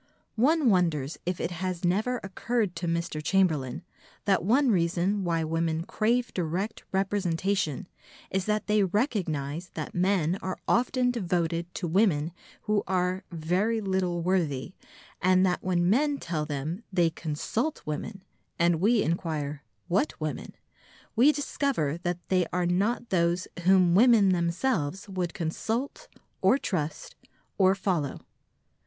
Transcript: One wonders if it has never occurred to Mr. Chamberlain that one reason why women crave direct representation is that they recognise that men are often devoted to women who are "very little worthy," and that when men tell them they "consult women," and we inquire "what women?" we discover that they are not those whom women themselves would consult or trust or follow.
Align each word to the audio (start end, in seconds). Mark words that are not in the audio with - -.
One 0.39 0.71
wonders 0.71 1.19
if 1.27 1.39
it 1.39 1.51
has 1.51 1.85
never 1.85 2.19
occurred 2.23 2.75
to 2.77 2.87
Mr. 2.87 3.21
Chamberlain 3.21 3.83
that 4.25 4.43
one 4.43 4.71
reason 4.71 5.23
why 5.23 5.43
women 5.43 5.83
crave 5.83 6.33
direct 6.33 6.83
representation 6.91 7.87
is 8.31 8.45
that 8.45 8.65
they 8.65 8.83
recognise 8.83 9.69
that 9.75 9.93
men 9.93 10.39
are 10.41 10.57
often 10.67 11.11
devoted 11.11 11.71
to 11.75 11.87
women 11.87 12.31
who 12.63 12.81
are 12.87 13.23
"very 13.31 13.79
little 13.79 14.23
worthy," 14.23 14.73
and 15.21 15.45
that 15.45 15.63
when 15.63 15.87
men 15.87 16.17
tell 16.17 16.45
them 16.47 16.83
they 16.91 17.11
"consult 17.11 17.83
women," 17.85 18.23
and 18.57 18.81
we 18.81 19.03
inquire 19.03 19.61
"what 19.87 20.19
women?" 20.19 20.55
we 21.15 21.31
discover 21.31 21.95
that 21.99 22.17
they 22.29 22.47
are 22.51 22.65
not 22.65 23.09
those 23.11 23.47
whom 23.65 23.93
women 23.93 24.29
themselves 24.29 25.07
would 25.07 25.35
consult 25.35 26.07
or 26.41 26.57
trust 26.57 27.15
or 27.59 27.75
follow. 27.75 28.19